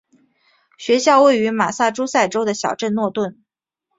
[0.79, 3.43] 学校位于马萨诸塞州的小镇诺顿。